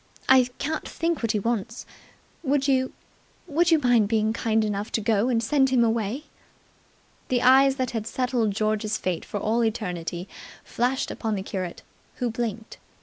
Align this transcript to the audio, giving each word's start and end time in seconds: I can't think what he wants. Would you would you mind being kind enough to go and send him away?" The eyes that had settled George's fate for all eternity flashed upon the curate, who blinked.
I 0.27 0.45
can't 0.57 0.89
think 0.89 1.21
what 1.21 1.33
he 1.33 1.37
wants. 1.39 1.85
Would 2.41 2.67
you 2.67 2.91
would 3.45 3.69
you 3.69 3.77
mind 3.77 4.07
being 4.07 4.33
kind 4.33 4.65
enough 4.65 4.91
to 4.93 4.99
go 4.99 5.29
and 5.29 5.43
send 5.43 5.69
him 5.69 5.83
away?" 5.83 6.23
The 7.27 7.43
eyes 7.43 7.75
that 7.75 7.91
had 7.91 8.07
settled 8.07 8.49
George's 8.49 8.97
fate 8.97 9.23
for 9.23 9.39
all 9.39 9.63
eternity 9.63 10.27
flashed 10.63 11.11
upon 11.11 11.35
the 11.35 11.43
curate, 11.43 11.83
who 12.15 12.31
blinked. 12.31 12.79